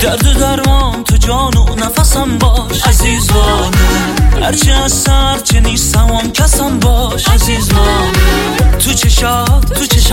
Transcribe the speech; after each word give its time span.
درد 0.00 0.38
درمان 0.38 1.04
تو 1.04 1.16
جان 1.16 1.56
و 1.56 1.74
نفسم 1.74 2.38
باش. 2.38 2.86
عزیز 2.86 3.32
بانو 3.32 3.70
هرچی 4.42 4.70
از 4.70 4.92
سر 4.92 5.38
چه 5.38 5.60
نیستم 5.60 6.08
هم 6.08 6.32
کسم 6.32 6.78
باش. 6.78 7.28
عزیز 7.28 7.68
بانو 7.68 8.12
تو 8.12 8.15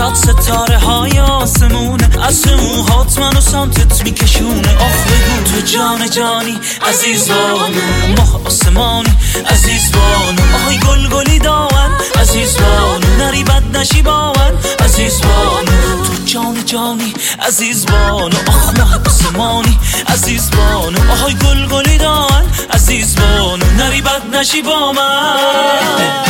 چشات 0.04 0.16
ستاره 0.16 0.78
های 0.78 1.20
آسمونه 1.20 2.08
از 2.22 2.48
موهات 2.48 3.18
منو 3.18 3.40
سمتت 3.40 4.04
میکشونه. 4.04 4.76
آخ 4.78 5.04
بگو 5.06 5.50
تو 5.50 5.60
جان 5.66 6.10
جانی 6.10 6.58
عزیز 6.88 7.28
بانو. 7.28 8.16
ماه 8.16 8.46
آسمانی 8.46 9.16
عزیز 9.50 9.92
بانو. 9.92 10.54
آهای 10.54 10.78
گل 10.78 11.08
گلی 11.08 11.38
داون 11.38 11.90
عزیز 12.20 12.56
بانو. 12.56 13.16
نری 13.18 13.44
بد 13.44 13.76
نشی 13.76 14.02
باون 14.02 14.52
عزیز 14.84 15.20
بانو. 15.20 16.04
تو 16.04 16.24
جان 16.24 16.64
جانی 16.64 17.14
عزیز 17.46 17.86
بانو. 17.86 18.36
آخ 18.48 18.78
ماه 18.78 18.98
آسمانی 19.06 19.78
عزیز 20.08 20.50
بانو. 20.50 21.12
آهای 21.12 21.34
گل 21.34 21.66
گلی 21.66 21.98
داون 21.98 22.42
عزیز 22.72 23.16
بانو. 23.16 23.66
نری 23.78 24.02
بد 24.02 24.36
نشی 24.36 24.62
با 24.62 24.92
من. 24.92 26.23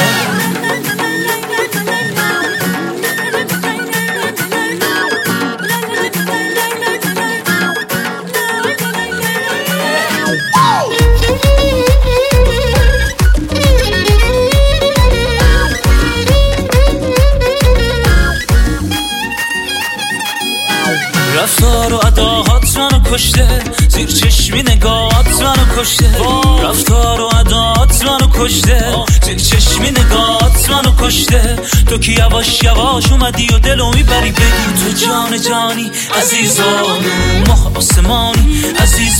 رفتار 21.84 21.94
و 21.94 22.06
اداهات 22.06 22.78
منو 22.78 23.00
کشته. 23.12 23.62
زیر 23.88 24.06
چشمی 24.06 24.62
نگاهات 24.62 25.42
منو 25.42 25.82
کشته. 25.82 26.10
رفتار 26.62 27.20
و 27.20 27.24
اداهات 27.36 28.04
منو 28.04 28.28
کشته. 28.34 28.94
زیر 29.22 29.38
چشمی 29.38 29.90
نگاهات 29.90 30.70
منو 30.70 30.92
کشته. 31.00 31.56
تو 31.86 31.98
که 31.98 32.12
یواش 32.12 32.62
یواش 32.62 33.12
اومدی 33.12 33.48
و 33.54 33.58
دلو 33.58 33.92
می‌بری 33.92 34.32
بگو 34.32 34.72
تو 34.84 35.06
جان 35.06 35.42
جانی 35.42 35.90
عزیزانو 36.22 36.86
ماه 37.48 37.76
آسمانی 37.76 38.64
عزیزانو. 38.78 39.13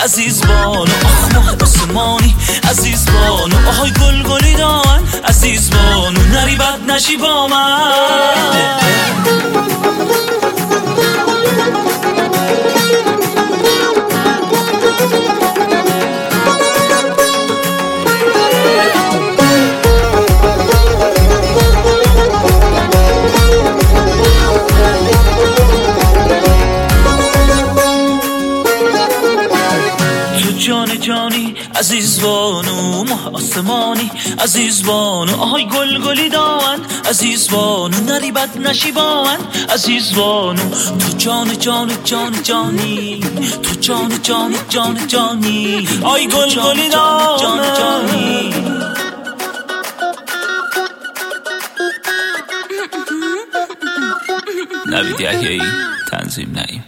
جانی 0.00 0.04
عزیزانو 0.04 0.80
آخ 1.04 1.34
ماه 1.34 1.56
آسمانی. 1.62 2.36
عزیزانو 2.70 3.68
آهای 3.68 3.90
گل 3.90 4.22
گلی 4.22 4.54
داون 4.54 5.00
عزیزانو 5.28 6.20
نری 6.32 6.56
بد 6.56 6.90
نشی 6.90 7.16
با 7.16 7.48
من. 7.48 8.79
جانی 31.00 31.54
عزیز 31.74 32.20
بانو 32.20 33.04
ماه 33.04 33.34
آسمانی 33.34 34.10
عزیز 34.38 34.82
بانو 34.82 35.40
آهای 35.40 35.66
گل 35.66 35.98
گلی 35.98 36.28
داون 36.28 36.80
عزیز 37.08 37.50
بانو 37.50 38.00
نری 38.00 38.32
بد 38.32 38.58
نشی 38.58 38.92
با 38.92 39.24
من 39.24 39.38
عزیز 39.74 40.14
بانو. 40.14 40.70
تو 40.98 41.16
جان 41.18 41.58
جان 41.58 41.90
جان 42.04 42.42
جانی 42.42 43.20
تو 43.62 43.74
جان 43.80 44.22
جان 44.22 44.54
جان 44.68 45.06
جانی 45.06 45.88
آی 46.02 46.26
گل 46.26 46.54
گلی 46.54 46.88
داون 46.88 47.38
جان 47.40 47.60
جانی. 47.78 48.54
نوید 54.86 55.20
یحیایی 55.20 55.62
تنظیم 56.10 56.52
نعیم 56.52 56.84